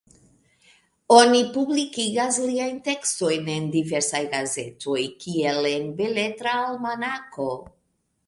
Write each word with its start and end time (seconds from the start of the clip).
Oni 1.15 1.41
publikigas 1.57 2.37
liajn 2.45 2.79
tekstojn 2.87 3.51
en 3.55 3.67
diversaj 3.77 4.23
gazetoj, 4.33 4.97
kiel 5.25 5.71
en 5.75 5.85
Beletra 6.01 6.57
Almanako. 6.65 7.47